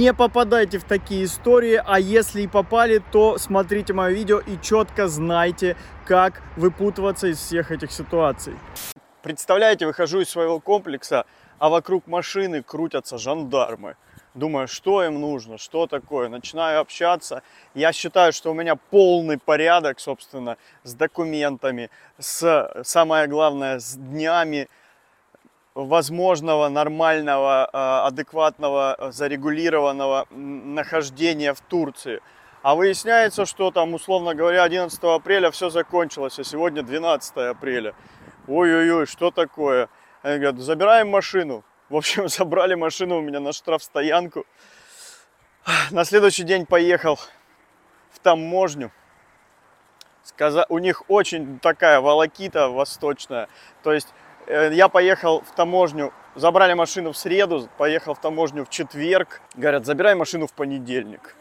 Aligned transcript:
Не 0.00 0.14
попадайте 0.14 0.78
в 0.78 0.84
такие 0.84 1.24
истории, 1.24 1.82
а 1.84 1.98
если 1.98 2.42
и 2.42 2.46
попали, 2.46 3.02
то 3.10 3.36
смотрите 3.36 3.92
мое 3.92 4.10
видео 4.10 4.38
и 4.38 4.56
четко 4.62 5.08
знайте, 5.08 5.76
как 6.06 6.40
выпутываться 6.56 7.26
из 7.26 7.38
всех 7.38 7.72
этих 7.72 7.90
ситуаций. 7.90 8.54
Представляете, 9.24 9.86
выхожу 9.86 10.20
из 10.20 10.28
своего 10.28 10.60
комплекса, 10.60 11.26
а 11.58 11.68
вокруг 11.68 12.06
машины 12.06 12.62
крутятся 12.62 13.18
жандармы. 13.18 13.96
Думаю, 14.34 14.68
что 14.68 15.02
им 15.02 15.20
нужно, 15.20 15.58
что 15.58 15.88
такое. 15.88 16.28
Начинаю 16.28 16.78
общаться. 16.78 17.42
Я 17.74 17.92
считаю, 17.92 18.32
что 18.32 18.52
у 18.52 18.54
меня 18.54 18.76
полный 18.76 19.36
порядок, 19.36 19.98
собственно, 19.98 20.58
с 20.84 20.94
документами, 20.94 21.90
с, 22.20 22.70
самое 22.84 23.26
главное, 23.26 23.80
с 23.80 23.96
днями 23.96 24.68
возможного 25.84 26.68
нормального, 26.68 27.68
а, 27.72 28.06
адекватного, 28.08 29.10
зарегулированного 29.12 30.26
нахождения 30.30 31.54
в 31.54 31.60
Турции. 31.60 32.20
А 32.62 32.74
выясняется, 32.74 33.46
что 33.46 33.70
там, 33.70 33.94
условно 33.94 34.34
говоря, 34.34 34.64
11 34.64 34.98
апреля 35.04 35.52
все 35.52 35.70
закончилось, 35.70 36.38
а 36.40 36.44
сегодня 36.44 36.82
12 36.82 37.36
апреля. 37.50 37.94
Ой-ой-ой, 38.48 39.06
что 39.06 39.30
такое? 39.30 39.88
Они 40.22 40.38
говорят, 40.38 40.58
забираем 40.58 41.10
машину. 41.10 41.64
В 41.88 41.96
общем, 41.96 42.28
забрали 42.28 42.74
машину 42.74 43.18
у 43.18 43.20
меня 43.20 43.38
на 43.38 43.52
штрафстоянку. 43.52 44.46
На 45.92 46.04
следующий 46.04 46.42
день 46.42 46.66
поехал 46.66 47.20
в 48.10 48.18
таможню. 48.18 48.90
Сказа... 50.24 50.66
У 50.68 50.78
них 50.78 51.04
очень 51.08 51.60
такая 51.60 52.00
волокита 52.00 52.68
восточная. 52.68 53.48
То 53.84 53.92
есть 53.92 54.08
Э, 54.08 54.27
я 54.48 54.88
поехал 54.88 55.42
в 55.42 55.54
таможню, 55.54 56.12
забрали 56.34 56.74
машину 56.74 57.12
в 57.12 57.16
среду, 57.16 57.68
поехал 57.76 58.14
в 58.14 58.20
таможню 58.20 58.64
в 58.64 58.70
четверг. 58.70 59.40
Говорят, 59.54 59.84
забирай 59.84 60.14
машину 60.14 60.46
в 60.46 60.52
понедельник. 60.52 61.36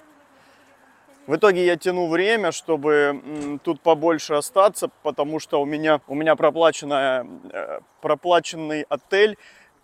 В 1.25 1.35
итоге 1.35 1.65
я 1.65 1.75
тяну 1.75 2.07
время, 2.07 2.51
чтобы 2.51 3.59
тут 3.63 3.81
побольше 3.81 4.35
остаться, 4.35 4.89
потому 5.03 5.39
что 5.39 5.61
у 5.61 5.65
меня, 5.65 5.99
у 6.07 6.15
меня 6.15 6.37
проплаченная, 6.37 7.27
э, 7.51 7.79
проплаченный 8.01 8.85
отель, 8.87 9.37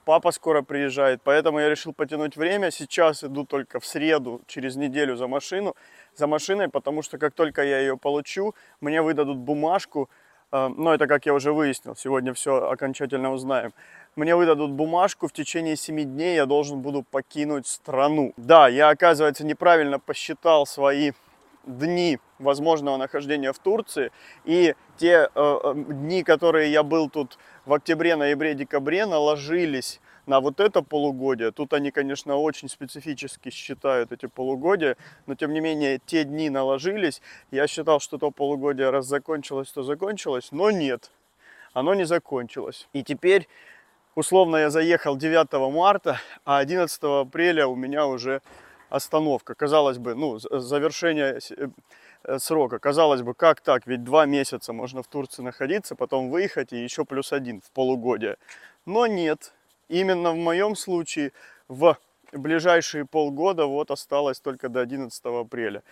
папа 0.06 0.32
скоро 0.32 0.62
приезжает, 0.62 1.22
поэтому 1.22 1.60
я 1.60 1.70
решил 1.70 1.94
потянуть 1.94 2.38
время. 2.38 2.72
Сейчас 2.72 3.26
иду 3.26 3.46
только 3.46 3.82
в 3.82 3.86
среду, 3.86 4.42
через 4.48 4.78
неделю 4.78 5.18
за 5.18 5.28
машину, 5.28 5.76
за 6.16 6.28
машиной, 6.28 6.70
потому 6.70 7.02
что 7.02 7.18
как 7.18 7.34
только 7.34 7.62
я 7.64 7.80
ее 7.80 7.98
получу, 7.98 8.56
мне 8.80 9.02
выдадут 9.02 9.38
бумажку, 9.38 10.10
но 10.54 10.94
это, 10.94 11.08
как 11.08 11.26
я 11.26 11.34
уже 11.34 11.52
выяснил, 11.52 11.96
сегодня 11.96 12.34
все 12.34 12.70
окончательно 12.70 13.34
узнаем. 13.34 13.74
Мне 14.16 14.36
выдадут 14.36 14.72
бумажку, 14.72 15.28
в 15.28 15.34
течение 15.34 15.76
7 15.76 16.04
дней 16.04 16.36
я 16.36 16.46
должен 16.46 16.82
буду 16.82 17.02
покинуть 17.02 17.66
страну. 17.66 18.34
Да, 18.38 18.68
я, 18.68 18.90
оказывается, 18.90 19.44
неправильно 19.44 19.98
посчитал 19.98 20.68
свои 20.68 21.14
дни 21.66 22.20
возможного 22.38 22.98
нахождения 22.98 23.52
в 23.52 23.58
Турции. 23.58 24.12
И 24.46 24.76
те 24.98 25.30
э, 25.34 25.60
э 25.64 25.74
дни, 25.76 26.24
которые 26.24 26.72
я 26.72 26.84
был 26.84 27.10
тут 27.10 27.40
в 27.66 27.74
октябре, 27.74 28.16
ноябре, 28.16 28.54
декабре, 28.54 29.08
наложились 29.08 30.00
на 30.26 30.40
вот 30.40 30.60
это 30.60 30.82
полугодие. 30.82 31.52
Тут 31.52 31.74
они, 31.74 31.92
конечно, 31.92 32.36
очень 32.36 32.70
специфически 32.70 33.50
считают 33.50 34.12
эти 34.12 34.26
полугодия, 34.26 34.98
но 35.26 35.36
тем 35.36 35.54
не 35.54 35.60
менее 35.60 36.00
те 36.06 36.24
дни 36.24 36.50
наложились. 36.50 37.22
Я 37.52 37.68
считал, 37.68 38.00
что 38.00 38.18
то 38.18 38.32
полугодие 38.32 38.90
раз 38.90 39.06
закончилось, 39.06 39.72
то 39.72 39.84
закончилось, 39.84 40.50
но 40.52 40.72
нет, 40.72 41.12
оно 41.74 41.94
не 41.94 42.06
закончилось. 42.06 42.88
И 42.94 43.04
теперь, 43.04 43.48
условно, 44.16 44.58
я 44.58 44.70
заехал 44.70 45.18
9 45.18 45.74
марта, 45.74 46.20
а 46.46 46.58
11 46.60 47.04
апреля 47.04 47.68
у 47.68 47.76
меня 47.76 48.08
уже 48.08 48.42
остановка. 48.90 49.56
Казалось 49.56 49.98
бы, 49.98 50.14
ну, 50.14 50.38
завершение 50.40 51.40
э, 52.24 52.40
срока. 52.40 52.78
Казалось 52.78 53.24
бы, 53.24 53.34
как 53.34 53.60
так? 53.62 53.88
Ведь 53.88 54.04
два 54.04 54.28
месяца 54.28 54.72
можно 54.72 55.02
в 55.02 55.08
Турции 55.08 55.42
находиться, 55.42 55.96
потом 55.96 56.30
выехать 56.30 56.74
и 56.74 56.84
еще 56.84 57.04
плюс 57.04 57.34
один 57.34 57.60
в 57.62 57.72
полугодие. 57.72 58.38
Но 58.86 59.08
нет, 59.08 59.52
Именно 59.90 60.32
в 60.32 60.38
моем 60.38 60.76
случае 60.76 61.32
в 61.68 61.98
ближайшие 62.32 63.06
полгода 63.06 63.66
вот 63.66 63.92
осталось 63.92 64.40
только 64.40 64.70
до 64.70 64.82
11 64.82 65.26
апреля. 65.26 65.84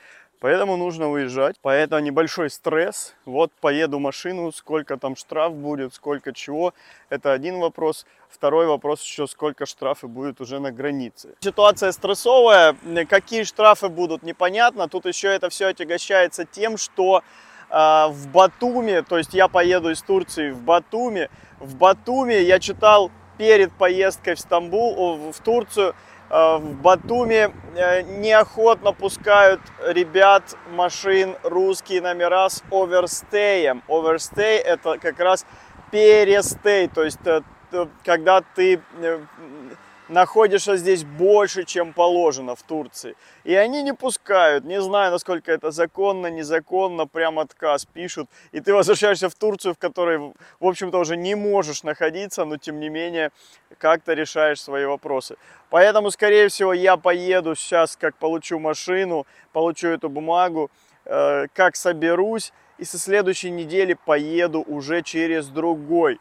Поэтому 0.42 0.76
нужно 0.76 1.12
уезжать. 1.12 1.56
Поэтому 1.62 2.02
небольшой 2.02 2.50
стресс. 2.50 3.14
Вот 3.26 3.52
поеду 3.62 4.00
машину, 4.00 4.52
сколько 4.52 4.98
там 4.98 5.16
штраф 5.16 5.54
будет, 5.54 5.94
сколько 5.94 6.34
чего. 6.34 6.74
Это 7.10 7.32
один 7.32 7.60
вопрос. 7.60 8.08
Второй 8.28 8.66
вопрос 8.66 9.04
еще, 9.04 9.28
сколько 9.28 9.68
штрафы 9.68 10.08
будет 10.08 10.42
уже 10.42 10.60
на 10.60 10.72
границе. 10.72 11.36
Ситуация 11.42 11.92
стрессовая. 11.92 12.76
Какие 13.08 13.44
штрафы 13.44 13.90
будут, 13.90 14.24
непонятно. 14.24 14.88
Тут 14.88 15.06
еще 15.06 15.28
это 15.28 15.50
все 15.50 15.68
отягощается 15.68 16.46
тем, 16.46 16.78
что 16.78 17.22
э, 17.70 18.08
в 18.10 18.28
Батуми, 18.32 19.04
то 19.08 19.20
есть 19.20 19.36
я 19.36 19.48
поеду 19.48 19.92
из 19.92 20.02
Турции 20.02 20.50
в 20.50 20.64
Батуми. 20.64 21.30
В 21.60 21.76
Батуми 21.76 22.34
я 22.34 22.60
читал 22.60 23.12
перед 23.38 23.72
поездкой 23.72 24.36
в 24.36 24.40
Стамбул, 24.40 25.32
в 25.32 25.40
Турцию, 25.40 25.96
э, 26.30 26.58
в 26.58 26.82
Батуми 26.82 27.54
э, 27.76 28.02
неохотно 28.02 28.94
пускают 28.94 29.62
ребят 29.86 30.56
машин 30.72 31.36
русские 31.44 32.02
номера 32.02 32.50
с 32.50 32.64
оверстеем. 32.72 33.84
Оверстей 33.88 34.60
это 34.60 34.98
как 34.98 35.20
раз 35.20 35.46
перестей, 35.92 36.88
то 36.88 37.04
есть 37.04 37.20
э, 37.26 37.42
когда 38.04 38.42
ты 38.56 38.82
находишься 40.12 40.76
здесь 40.76 41.04
больше, 41.04 41.64
чем 41.64 41.94
положено 41.94 42.56
в 42.56 42.62
Турции. 42.62 43.16
И 43.46 43.56
они 43.56 43.82
не 43.82 43.94
пускают, 43.94 44.66
не 44.66 44.82
знаю, 44.82 45.12
насколько 45.12 45.52
это 45.52 45.72
законно, 45.72 46.28
незаконно, 46.28 47.08
прям 47.08 47.40
отказ 47.40 47.86
пишут. 47.86 48.30
И 48.52 48.60
ты 48.60 48.74
возвращаешься 48.74 49.30
в 49.30 49.36
Турцию, 49.36 49.74
в 49.74 49.78
которой, 49.78 50.18
в 50.18 50.66
общем-то, 50.66 51.00
уже 51.00 51.16
не 51.16 51.36
можешь 51.36 51.84
находиться, 51.84 52.46
но 52.46 52.58
тем 52.58 52.80
не 52.80 52.90
менее 52.90 53.32
как-то 53.78 54.14
решаешь 54.14 54.62
свои 54.62 54.86
вопросы. 54.86 55.38
Поэтому, 55.70 56.12
скорее 56.12 56.50
всего, 56.50 56.74
я 56.74 56.98
поеду 56.98 57.56
сейчас, 57.56 57.96
как 57.96 58.16
получу 58.18 58.60
машину, 58.60 59.26
получу 59.54 59.88
эту 59.88 60.10
бумагу, 60.10 60.70
э, 61.06 61.48
как 61.54 61.78
соберусь, 61.78 62.52
и 62.78 62.84
со 62.84 62.98
следующей 62.98 63.52
недели 63.52 63.94
поеду 63.94 64.62
уже 64.68 65.04
через 65.04 65.48
другой 65.48 66.20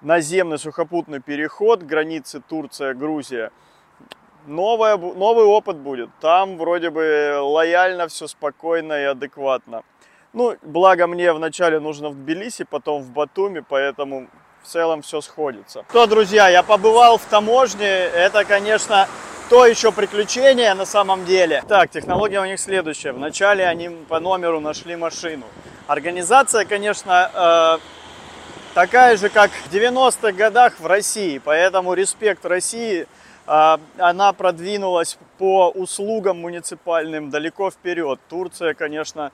наземный 0.00 0.58
сухопутный 0.58 1.20
переход 1.20 1.82
границы 1.82 2.40
Турция-Грузия. 2.46 3.50
Новое, 4.46 4.96
новый 4.96 5.44
опыт 5.44 5.76
будет. 5.76 6.10
Там 6.20 6.56
вроде 6.56 6.90
бы 6.90 7.38
лояльно, 7.40 8.08
все 8.08 8.26
спокойно 8.26 8.94
и 8.94 9.04
адекватно. 9.04 9.82
Ну, 10.32 10.56
благо 10.62 11.06
мне 11.06 11.32
вначале 11.32 11.80
нужно 11.80 12.10
в 12.10 12.14
Тбилиси, 12.14 12.64
потом 12.64 13.02
в 13.02 13.10
Батуми, 13.10 13.62
поэтому 13.66 14.28
в 14.62 14.68
целом 14.68 15.02
все 15.02 15.20
сходится. 15.20 15.84
То, 15.92 16.06
друзья, 16.06 16.48
я 16.48 16.62
побывал 16.62 17.18
в 17.18 17.24
таможне. 17.24 17.86
Это, 17.86 18.44
конечно, 18.44 19.08
то 19.48 19.66
еще 19.66 19.92
приключение 19.92 20.74
на 20.74 20.84
самом 20.84 21.24
деле. 21.24 21.62
Так, 21.68 21.90
технология 21.90 22.40
у 22.40 22.44
них 22.44 22.60
следующая. 22.60 23.12
Вначале 23.12 23.66
они 23.66 23.88
по 24.08 24.20
номеру 24.20 24.60
нашли 24.60 24.96
машину. 24.96 25.44
Организация, 25.86 26.66
конечно, 26.66 27.30
э, 27.34 27.97
такая 28.78 29.16
же, 29.16 29.28
как 29.28 29.50
в 29.50 29.74
90-х 29.74 30.30
годах 30.30 30.78
в 30.78 30.86
России. 30.86 31.40
Поэтому 31.44 31.94
респект 31.94 32.46
России. 32.46 33.08
А, 33.44 33.80
она 33.96 34.32
продвинулась 34.32 35.18
по 35.36 35.70
услугам 35.70 36.42
муниципальным 36.42 37.28
далеко 37.28 37.72
вперед. 37.72 38.20
Турция, 38.28 38.74
конечно, 38.74 39.32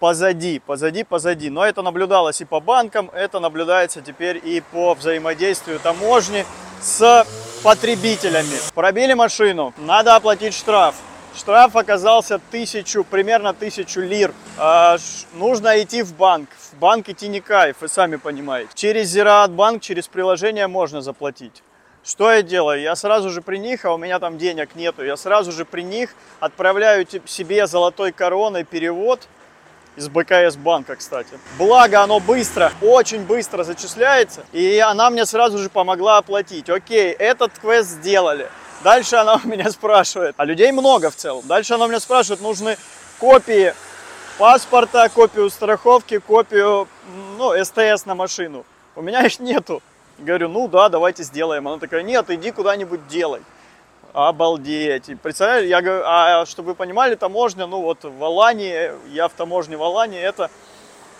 позади, 0.00 0.58
позади, 0.58 1.04
позади. 1.04 1.50
Но 1.50 1.64
это 1.64 1.82
наблюдалось 1.82 2.40
и 2.40 2.44
по 2.44 2.58
банкам, 2.58 3.12
это 3.14 3.38
наблюдается 3.38 4.00
теперь 4.00 4.40
и 4.42 4.60
по 4.72 4.94
взаимодействию 4.94 5.78
таможни 5.78 6.44
с 6.80 7.24
потребителями. 7.62 8.58
Пробили 8.74 9.14
машину, 9.14 9.72
надо 9.76 10.16
оплатить 10.16 10.54
штраф. 10.54 10.96
Штраф 11.38 11.76
оказался 11.76 12.40
тысячу, 12.50 13.04
примерно 13.04 13.54
тысячу 13.54 14.00
лир. 14.00 14.34
А, 14.58 14.96
нужно 15.34 15.80
идти 15.80 16.02
в 16.02 16.14
банк. 16.14 16.48
В 16.72 16.76
банк 16.78 17.08
идти 17.08 17.28
не 17.28 17.40
кайф, 17.40 17.76
вы 17.80 17.88
сами 17.88 18.16
понимаете. 18.16 18.70
Через 18.74 19.08
Зираат 19.08 19.52
банк, 19.52 19.80
через 19.80 20.08
приложение 20.08 20.66
можно 20.66 21.00
заплатить. 21.00 21.62
Что 22.04 22.32
я 22.32 22.42
делаю? 22.42 22.80
Я 22.80 22.96
сразу 22.96 23.30
же 23.30 23.40
при 23.40 23.58
них, 23.58 23.84
а 23.84 23.94
у 23.94 23.98
меня 23.98 24.18
там 24.18 24.36
денег 24.36 24.74
нету, 24.74 25.04
я 25.04 25.16
сразу 25.16 25.52
же 25.52 25.64
при 25.64 25.82
них 25.82 26.10
отправляю 26.40 27.06
себе 27.26 27.66
золотой 27.66 28.12
короной 28.12 28.64
перевод 28.64 29.28
из 29.94 30.08
БКС 30.08 30.56
банка, 30.56 30.96
кстати. 30.96 31.38
Благо 31.56 32.02
оно 32.02 32.18
быстро, 32.18 32.72
очень 32.82 33.24
быстро 33.24 33.62
зачисляется, 33.62 34.44
и 34.52 34.78
она 34.78 35.10
мне 35.10 35.24
сразу 35.26 35.58
же 35.58 35.68
помогла 35.68 36.18
оплатить. 36.18 36.68
Окей, 36.68 37.12
этот 37.12 37.52
квест 37.58 37.90
сделали. 37.90 38.48
Дальше 38.82 39.16
она 39.16 39.40
у 39.42 39.46
меня 39.46 39.70
спрашивает, 39.70 40.34
а 40.36 40.44
людей 40.44 40.70
много 40.72 41.10
в 41.10 41.16
целом. 41.16 41.46
Дальше 41.46 41.74
она 41.74 41.86
у 41.86 41.88
меня 41.88 42.00
спрашивает, 42.00 42.40
нужны 42.40 42.76
копии 43.18 43.74
паспорта, 44.38 45.08
копию 45.08 45.50
страховки, 45.50 46.18
копию, 46.18 46.86
ну, 47.36 47.52
СТС 47.64 48.06
на 48.06 48.14
машину. 48.14 48.64
У 48.94 49.02
меня 49.02 49.26
их 49.26 49.40
нету. 49.40 49.82
Говорю, 50.18 50.48
ну 50.48 50.68
да, 50.68 50.88
давайте 50.88 51.24
сделаем. 51.24 51.66
Она 51.66 51.78
такая, 51.78 52.02
нет, 52.02 52.30
иди 52.30 52.52
куда-нибудь 52.52 53.06
делай. 53.08 53.42
Обалдеть. 54.12 55.08
И 55.08 55.14
представляешь, 55.16 55.66
я 55.66 55.82
говорю, 55.82 56.02
а 56.06 56.46
чтобы 56.46 56.68
вы 56.68 56.74
понимали, 56.74 57.14
таможня, 57.14 57.66
ну 57.66 57.82
вот 57.82 58.04
в 58.04 58.24
Алании, 58.24 58.92
я 59.12 59.28
в 59.28 59.32
таможне 59.32 59.76
в 59.76 59.82
Алании, 59.82 60.20
это 60.20 60.50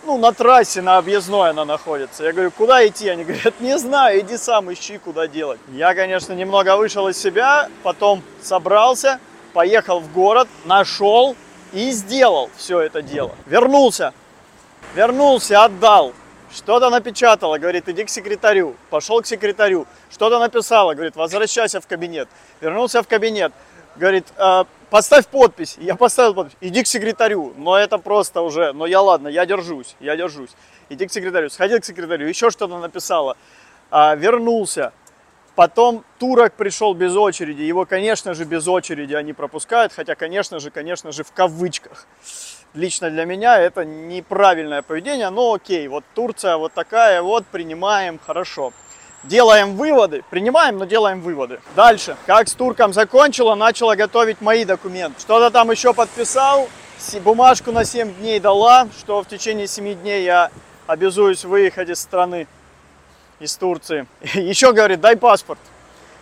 ну, 0.05 0.19
на 0.19 0.33
трассе, 0.33 0.81
на 0.83 0.99
объездной 0.99 1.51
она 1.51 1.65
находится. 1.65 2.25
Я 2.25 2.33
говорю, 2.33 2.51
куда 2.51 2.87
идти? 2.87 3.09
Они 3.09 3.25
говорят, 3.25 3.61
не 3.61 3.79
знаю, 3.79 4.21
иди 4.21 4.37
сам 4.37 4.73
ищи, 4.73 4.99
куда 4.99 5.27
делать. 5.27 5.61
Я, 5.73 5.95
конечно, 5.95 6.33
немного 6.33 6.77
вышел 6.77 7.09
из 7.09 7.19
себя, 7.19 7.69
потом 7.83 8.23
собрался, 8.43 9.21
поехал 9.53 10.01
в 10.01 10.13
город, 10.13 10.49
нашел 10.65 11.37
и 11.73 11.91
сделал 11.91 12.51
все 12.57 12.81
это 12.81 13.03
дело. 13.03 13.33
Вернулся, 13.47 14.15
вернулся, 14.95 15.65
отдал. 15.65 16.13
Что-то 16.55 16.89
напечатала, 16.89 17.59
говорит, 17.59 17.89
иди 17.89 18.05
к 18.05 18.09
секретарю. 18.09 18.75
Пошел 18.89 19.21
к 19.21 19.27
секретарю. 19.27 19.87
Что-то 20.11 20.39
написала, 20.39 20.95
говорит, 20.95 21.15
возвращайся 21.15 21.81
в 21.81 21.87
кабинет. 21.87 22.29
Вернулся 22.63 23.03
в 23.03 23.09
кабинет. 23.09 23.53
Говорит, 23.99 24.27
«Э, 24.37 24.65
поставь 24.91 25.27
подпись. 25.27 25.77
Я 25.79 25.97
поставил 25.97 26.33
подпись. 26.35 26.57
Иди 26.61 26.85
к 26.85 26.87
секретарю. 26.87 27.53
Но 27.57 27.77
это 27.77 27.99
просто 27.99 28.43
уже, 28.43 28.73
но 28.73 28.87
я 28.87 29.01
ладно, 29.03 29.27
я 29.29 29.45
держусь, 29.45 29.97
я 29.99 30.17
держусь. 30.17 30.51
Иди 30.89 31.07
к 31.07 31.13
секретарю. 31.13 31.51
Сходил 31.51 31.81
к 31.81 31.85
секретарю, 31.85 32.29
еще 32.29 32.51
что-то 32.51 32.79
написала. 32.79 33.37
А, 33.91 34.15
вернулся. 34.15 34.93
Потом 35.57 36.05
турок 36.21 36.55
пришел 36.55 36.95
без 36.95 37.17
очереди. 37.17 37.63
Его, 37.63 37.85
конечно 37.87 38.35
же, 38.35 38.45
без 38.45 38.69
очереди 38.69 39.15
они 39.15 39.33
пропускают. 39.33 39.93
Хотя, 39.93 40.15
конечно 40.15 40.61
же, 40.61 40.71
конечно 40.71 41.11
же, 41.11 41.25
в 41.25 41.33
кавычках. 41.33 42.07
Лично 42.75 43.11
для 43.11 43.25
меня 43.25 43.59
это 43.59 43.85
неправильное 43.85 44.83
поведение. 44.83 45.31
Но 45.31 45.55
окей, 45.55 45.89
вот 45.89 46.05
Турция 46.15 46.57
вот 46.57 46.73
такая 46.73 47.23
вот, 47.23 47.47
принимаем, 47.47 48.21
хорошо 48.25 48.73
делаем 49.29 49.77
выводы, 49.77 50.25
принимаем, 50.31 50.79
но 50.79 50.87
делаем 50.87 51.21
выводы. 51.21 51.61
Дальше, 51.77 52.17
как 52.27 52.49
с 52.49 52.55
турком 52.55 52.93
закончила, 52.93 53.55
начала 53.55 53.95
готовить 53.95 54.41
мои 54.41 54.65
документы. 54.65 55.21
Что-то 55.21 55.51
там 55.51 55.71
еще 55.71 55.95
подписал, 55.95 56.69
бумажку 57.23 57.71
на 57.71 57.85
7 57.85 58.15
дней 58.15 58.41
дала, 58.41 58.89
что 58.99 59.23
в 59.23 59.29
течение 59.29 59.67
7 59.67 59.95
дней 60.01 60.25
я 60.25 60.51
обязуюсь 60.87 61.45
выехать 61.45 61.91
из 61.91 62.01
страны, 62.01 62.49
из 63.39 63.57
Турции. 63.57 64.07
Еще 64.35 64.73
говорит, 64.73 65.01
дай 65.01 65.17
паспорт. 65.17 65.61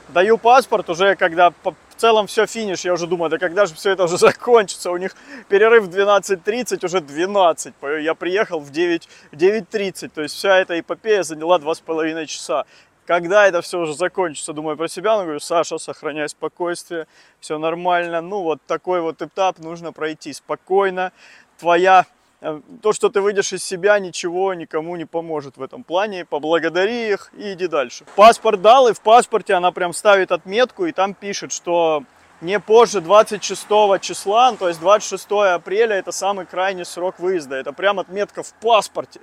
Даю 0.09 0.39
паспорт 0.39 0.89
уже, 0.91 1.17
когда 1.17 1.51
в 1.51 1.75
целом 1.97 2.27
все 2.27 2.47
финиш, 2.47 2.85
я 2.85 2.93
уже 2.93 3.07
думаю, 3.07 3.31
да 3.31 3.39
когда 3.39 3.67
же 3.67 3.75
все 3.75 3.91
это 3.91 4.05
уже 4.05 4.19
закончится, 4.19 4.91
у 4.91 4.97
них 4.97 5.17
перерыв 5.49 5.85
в 5.85 5.89
12.30, 5.89 6.85
уже 6.85 7.01
12, 7.01 7.75
я 8.03 8.15
приехал 8.15 8.61
в 8.61 8.71
9, 8.71 9.09
9.30, 9.33 10.11
то 10.15 10.23
есть 10.23 10.35
вся 10.35 10.59
эта 10.59 10.79
эпопея 10.79 11.23
заняла 11.23 11.59
2,5 11.59 12.27
часа 12.27 12.67
когда 13.07 13.47
это 13.47 13.63
все 13.63 13.79
уже 13.79 13.95
закончится, 13.95 14.53
думаю 14.53 14.77
про 14.77 14.89
себя, 14.89 15.17
но 15.17 15.23
говорю, 15.23 15.41
Саша, 15.41 15.79
сохраняй 15.79 16.29
спокойствие, 16.29 17.07
все 17.41 17.59
нормально, 17.59 18.21
ну 18.21 18.43
вот 18.43 18.61
такой 18.67 19.01
вот 19.01 19.23
этап 19.23 19.59
нужно 19.59 19.93
пройти 19.93 20.33
спокойно, 20.33 21.13
твоя, 21.59 22.07
э, 22.41 22.61
то, 22.83 22.93
что 22.93 23.09
ты 23.09 23.21
выйдешь 23.21 23.53
из 23.53 23.65
себя, 23.65 23.99
ничего 23.99 24.55
никому 24.55 24.97
не 24.97 25.05
поможет 25.05 25.57
в 25.57 25.63
этом 25.63 25.85
плане, 25.85 26.25
поблагодари 26.25 27.13
их 27.13 27.31
и 27.37 27.53
иди 27.53 27.69
дальше. 27.69 28.05
Паспорт 28.17 28.61
дал, 28.61 28.89
и 28.89 28.93
в 28.93 29.01
паспорте 29.01 29.55
она 29.55 29.71
прям 29.71 29.93
ставит 29.93 30.33
отметку, 30.33 30.87
и 30.87 30.93
там 30.93 31.15
пишет, 31.15 31.53
что 31.53 32.03
не 32.41 32.59
позже 32.59 33.01
26 33.01 33.67
числа, 34.01 34.53
то 34.53 34.69
есть 34.69 34.81
26 34.81 35.27
апреля 35.55 35.97
это 35.97 36.11
самый 36.11 36.45
крайний 36.45 36.85
срок 36.85 37.21
выезда, 37.21 37.55
это 37.55 37.73
прям 37.73 38.01
отметка 38.01 38.43
в 38.43 38.53
паспорте. 38.55 39.21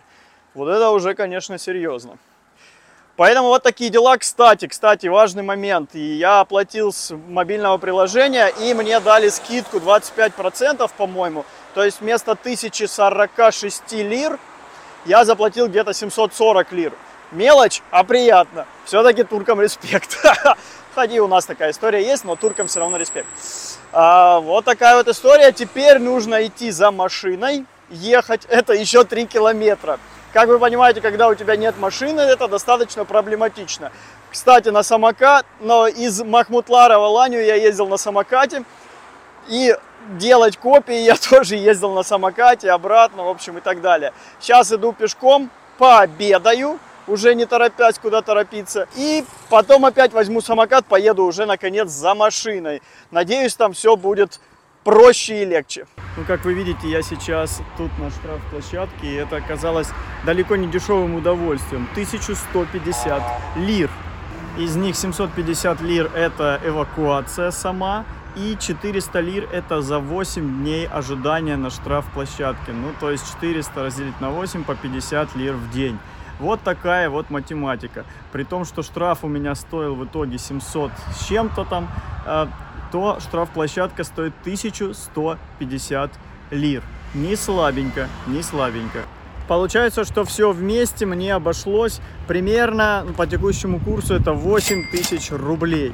Вот 0.53 0.69
это 0.69 0.91
уже, 0.91 1.15
конечно, 1.15 1.57
серьезно. 1.57 2.17
Поэтому 3.15 3.49
вот 3.49 3.61
такие 3.61 3.89
дела. 3.91 4.17
Кстати, 4.17 4.67
кстати, 4.67 5.07
важный 5.07 5.43
момент. 5.43 5.91
И 5.93 6.15
я 6.15 6.39
оплатил 6.39 6.91
с 6.91 7.15
мобильного 7.27 7.77
приложения, 7.77 8.47
и 8.47 8.73
мне 8.73 8.99
дали 8.99 9.29
скидку 9.29 9.77
25%, 9.77 10.89
по-моему. 10.97 11.45
То 11.75 11.83
есть 11.83 12.01
вместо 12.01 12.31
1046 12.31 13.91
лир 13.93 14.39
я 15.05 15.25
заплатил 15.25 15.67
где-то 15.67 15.93
740 15.93 16.71
лир. 16.71 16.93
Мелочь, 17.31 17.81
а 17.91 18.03
приятно. 18.03 18.65
Все-таки 18.85 19.23
туркам 19.23 19.61
респект. 19.61 20.17
Ходи, 20.95 21.19
у 21.19 21.27
нас 21.27 21.45
такая 21.45 21.71
история 21.71 22.03
есть, 22.03 22.23
но 22.23 22.35
туркам 22.35 22.67
все 22.67 22.79
равно 22.79 22.97
респект. 22.97 23.27
А, 23.91 24.39
вот 24.39 24.65
такая 24.65 24.95
вот 24.95 25.07
история. 25.07 25.51
Теперь 25.51 25.99
нужно 25.99 26.45
идти 26.45 26.71
за 26.71 26.91
машиной, 26.91 27.65
ехать. 27.89 28.45
Это 28.49 28.73
еще 28.73 29.03
3 29.03 29.25
километра. 29.25 29.99
Как 30.33 30.49
вы 30.49 30.57
понимаете, 30.57 30.99
когда 30.99 31.27
у 31.27 31.35
тебя 31.35 31.55
нет 31.55 31.77
машины, 31.77 32.19
это 32.21 32.47
достаточно 32.47 33.05
проблематично. 33.05 33.91
Кстати, 34.31 34.69
на 34.69 34.81
самокат, 34.81 35.45
но 35.59 35.85
из 35.87 36.23
Махмутлара 36.23 36.97
в 36.97 37.03
Аланию 37.03 37.45
я 37.45 37.53
ездил 37.53 37.87
на 37.87 37.97
самокате. 37.97 38.63
И 39.47 39.77
делать 40.17 40.57
копии 40.57 40.95
я 40.95 41.15
тоже 41.29 41.55
ездил 41.55 41.91
на 41.91 42.01
самокате, 42.01 42.71
обратно, 42.71 43.25
в 43.25 43.27
общем, 43.27 43.59
и 43.59 43.61
так 43.61 43.81
далее. 43.81 44.11
Сейчас 44.39 44.73
иду 44.73 44.91
пешком, 44.91 45.51
пообедаю, 45.77 46.79
уже 47.05 47.35
не 47.35 47.45
торопясь, 47.45 47.99
куда 47.99 48.23
торопиться. 48.23 48.87
И 48.95 49.23
потом 49.49 49.85
опять 49.85 50.13
возьму 50.13 50.41
самокат, 50.41 50.83
поеду 50.87 51.25
уже, 51.25 51.45
наконец, 51.45 51.89
за 51.89 52.15
машиной. 52.15 52.81
Надеюсь, 53.11 53.53
там 53.53 53.73
все 53.73 53.95
будет 53.95 54.39
проще 54.83 55.43
и 55.43 55.45
легче. 55.45 55.85
Ну, 56.17 56.23
как 56.25 56.45
вы 56.45 56.53
видите, 56.53 56.89
я 56.89 57.01
сейчас 57.01 57.61
тут 57.77 57.91
на 57.99 58.09
штрафплощадке, 58.11 59.07
и 59.07 59.13
это 59.13 59.37
оказалось 59.37 59.89
далеко 60.25 60.55
не 60.55 60.67
дешевым 60.67 61.15
удовольствием. 61.15 61.87
1150 61.93 63.23
лир. 63.57 63.89
Из 64.57 64.75
них 64.75 64.95
750 64.95 65.81
лир 65.81 66.11
это 66.13 66.59
эвакуация 66.63 67.49
сама, 67.51 68.05
и 68.35 68.57
400 68.59 69.19
лир 69.19 69.49
это 69.51 69.81
за 69.81 69.99
8 69.99 70.61
дней 70.61 70.87
ожидания 70.87 71.55
на 71.55 71.69
штрафплощадке. 71.69 72.71
Ну, 72.71 72.91
то 72.99 73.11
есть 73.11 73.31
400 73.31 73.83
разделить 73.83 74.19
на 74.21 74.29
8 74.29 74.63
по 74.63 74.75
50 74.75 75.35
лир 75.35 75.53
в 75.53 75.71
день. 75.71 75.97
Вот 76.39 76.61
такая 76.61 77.09
вот 77.09 77.29
математика. 77.29 78.05
При 78.31 78.43
том, 78.43 78.65
что 78.65 78.81
штраф 78.81 79.23
у 79.23 79.27
меня 79.27 79.55
стоил 79.55 79.95
в 79.95 80.05
итоге 80.05 80.37
700 80.37 80.91
с 81.15 81.27
чем-то 81.27 81.63
там, 81.65 81.87
э, 82.25 82.47
то 82.93 83.17
штрафплощадка 83.19 84.03
стоит 84.03 84.33
1150 84.41 86.11
лир. 86.51 86.83
Не 87.15 87.35
слабенько, 87.35 88.07
не 88.27 88.43
слабенько. 88.43 88.99
Получается, 89.47 90.03
что 90.03 90.23
все 90.25 90.51
вместе 90.51 91.07
мне 91.07 91.33
обошлось 91.33 92.01
примерно 92.27 93.03
ну, 93.07 93.13
по 93.13 93.25
текущему 93.25 93.79
курсу 93.79 94.13
это 94.13 94.33
8 94.33 94.91
тысяч 94.91 95.31
рублей. 95.31 95.91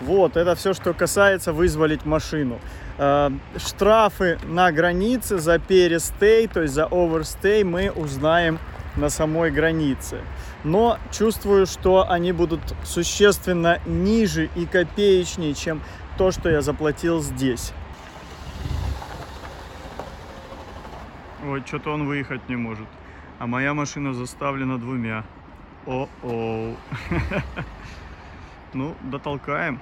Вот, 0.00 0.38
это 0.38 0.54
все, 0.54 0.72
что 0.72 0.94
касается 0.94 1.52
вызволить 1.52 2.06
машину. 2.06 2.58
Э, 2.96 3.30
штрафы 3.58 4.38
на 4.44 4.72
границе 4.72 5.36
за 5.36 5.58
перестей, 5.58 6.48
то 6.48 6.62
есть 6.62 6.72
за 6.72 6.86
оверстей 6.86 7.62
мы 7.62 7.90
узнаем 7.90 8.58
на 8.96 9.10
самой 9.10 9.50
границе. 9.50 10.18
Но 10.64 10.98
чувствую, 11.10 11.66
что 11.66 12.08
они 12.08 12.32
будут 12.32 12.60
существенно 12.84 13.80
ниже 13.84 14.48
и 14.54 14.64
копеечнее, 14.64 15.54
чем 15.54 15.82
то, 16.16 16.30
что 16.30 16.48
я 16.48 16.62
заплатил 16.62 17.20
здесь. 17.20 17.72
Ой, 21.44 21.62
что-то 21.66 21.92
он 21.92 22.06
выехать 22.06 22.48
не 22.48 22.56
может. 22.56 22.86
А 23.38 23.46
моя 23.46 23.74
машина 23.74 24.14
заставлена 24.14 24.78
двумя. 24.78 25.24
О-о. 25.86 26.74
Ну, 28.74 28.94
дотолкаем. 29.02 29.80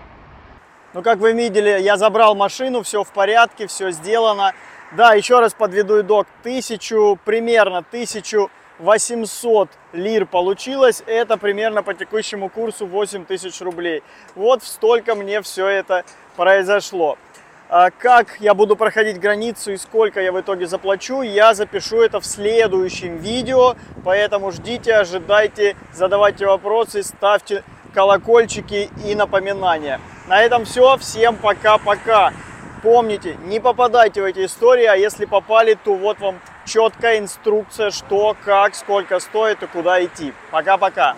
Ну, 0.95 1.03
как 1.03 1.19
вы 1.19 1.33
видели, 1.33 1.81
я 1.81 1.97
забрал 1.97 2.35
машину, 2.35 2.83
все 2.83 3.05
в 3.05 3.13
порядке, 3.13 3.69
все 3.69 3.93
сделано. 3.93 4.53
Да, 4.97 5.15
еще 5.15 5.39
раз 5.39 5.55
подведу 5.55 6.01
итог. 6.01 6.27
Тысячу, 6.43 7.17
примерно 7.25 7.85
тысячу 7.85 8.51
800 8.81 9.69
лир 9.93 10.27
получилось. 10.27 11.03
Это 11.07 11.37
примерно 11.37 11.83
по 11.83 11.95
текущему 11.95 12.49
курсу 12.49 12.87
8 12.87 13.25
тысяч 13.27 13.61
рублей. 13.61 14.03
Вот 14.35 14.63
столько 14.63 15.15
мне 15.15 15.43
все 15.43 15.67
это 15.67 16.05
произошло. 16.37 17.19
А 17.69 17.91
как 17.91 18.41
я 18.41 18.55
буду 18.55 18.75
проходить 18.75 19.21
границу 19.21 19.73
и 19.73 19.77
сколько 19.77 20.21
я 20.21 20.33
в 20.33 20.41
итоге 20.41 20.67
заплачу, 20.67 21.23
я 21.23 21.55
запишу 21.55 22.01
это 22.01 22.19
в 22.19 22.27
следующем 22.27 23.19
видео. 23.19 23.77
Поэтому 24.05 24.51
ждите, 24.51 24.95
ожидайте, 24.95 25.77
задавайте 25.93 26.47
вопросы, 26.47 27.03
ставьте 27.03 27.63
колокольчики 27.95 28.91
и 29.07 29.15
напоминания. 29.15 30.01
На 30.27 30.43
этом 30.43 30.65
все. 30.65 30.97
Всем 30.97 31.37
пока-пока. 31.37 32.33
Помните, 32.83 33.37
не 33.45 33.61
попадайте 33.61 34.23
в 34.23 34.25
эти 34.25 34.47
истории, 34.47 34.87
а 34.87 34.97
если 34.97 35.27
попали, 35.27 35.75
то 35.75 35.95
вот 35.95 36.19
вам 36.19 36.41
четкая 36.65 37.19
инструкция, 37.19 37.91
что, 37.91 38.37
как, 38.45 38.75
сколько 38.75 39.19
стоит 39.21 39.63
и 39.63 39.67
куда 39.67 40.05
идти. 40.05 40.33
Пока-пока. 40.51 41.17